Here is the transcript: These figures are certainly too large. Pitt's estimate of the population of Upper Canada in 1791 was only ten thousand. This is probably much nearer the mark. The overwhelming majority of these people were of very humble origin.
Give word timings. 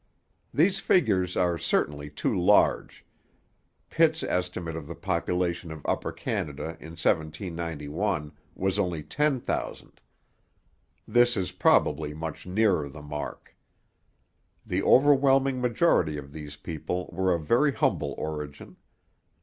These 0.51 0.79
figures 0.79 1.37
are 1.37 1.59
certainly 1.59 2.09
too 2.09 2.35
large. 2.35 3.05
Pitt's 3.91 4.23
estimate 4.23 4.75
of 4.75 4.87
the 4.87 4.95
population 4.95 5.71
of 5.71 5.85
Upper 5.85 6.11
Canada 6.11 6.69
in 6.79 6.93
1791 6.97 8.31
was 8.55 8.79
only 8.79 9.03
ten 9.03 9.39
thousand. 9.39 10.01
This 11.07 11.37
is 11.37 11.51
probably 11.51 12.15
much 12.15 12.47
nearer 12.47 12.89
the 12.89 13.03
mark. 13.03 13.55
The 14.65 14.81
overwhelming 14.81 15.61
majority 15.61 16.17
of 16.17 16.33
these 16.33 16.55
people 16.55 17.07
were 17.13 17.31
of 17.35 17.45
very 17.45 17.71
humble 17.71 18.15
origin. 18.17 18.77